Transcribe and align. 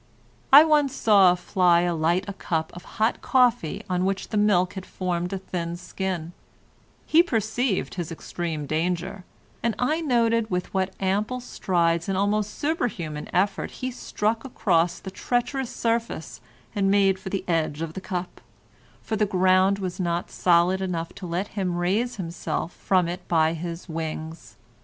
I 0.51 0.63
once 0.63 0.95
saw 0.95 1.31
a 1.31 1.35
fly 1.35 1.81
alight 1.81 2.25
on 2.27 2.33
a 2.33 2.37
cup 2.39 2.75
of 2.75 2.85
hot 2.97 3.21
coffee 3.21 3.83
on 3.87 4.03
which 4.03 4.29
the 4.29 4.35
milk 4.35 4.73
had 4.73 4.83
formed 4.83 5.31
a 5.31 5.37
thin 5.37 5.77
skin; 5.77 6.33
he 7.05 7.21
perceived 7.21 7.93
his 7.93 8.11
extreme 8.11 8.65
danger, 8.65 9.25
and 9.61 9.75
I 9.77 10.01
noted 10.01 10.49
with 10.49 10.73
what 10.73 10.91
ample 10.99 11.39
strides 11.39 12.09
and 12.09 12.17
almost 12.17 12.59
supermuscan 12.59 13.29
effort 13.31 13.69
he 13.69 13.91
struck 13.91 14.43
across 14.43 14.97
the 14.97 15.11
treacherous 15.11 15.69
surface 15.69 16.41
and 16.73 16.89
made 16.89 17.19
for 17.19 17.29
the 17.29 17.45
edge 17.47 17.83
of 17.83 17.93
the 17.93 18.01
cup—for 18.01 19.15
the 19.15 19.27
ground 19.27 19.77
was 19.77 19.99
not 19.99 20.31
solid 20.31 20.81
enough 20.81 21.13
to 21.13 21.27
let 21.27 21.49
him 21.49 21.77
raise 21.77 22.15
himself 22.15 22.73
from 22.73 23.07
it 23.07 23.27
by 23.27 23.53
his 23.53 23.87
wings. 23.87 24.55